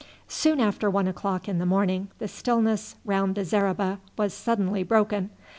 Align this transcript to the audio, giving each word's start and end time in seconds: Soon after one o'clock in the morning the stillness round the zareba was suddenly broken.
Soon 0.27 0.59
after 0.59 0.89
one 0.89 1.07
o'clock 1.07 1.47
in 1.47 1.59
the 1.59 1.65
morning 1.67 2.07
the 2.17 2.27
stillness 2.27 2.95
round 3.05 3.35
the 3.35 3.45
zareba 3.45 3.99
was 4.17 4.33
suddenly 4.33 4.81
broken. 4.81 5.29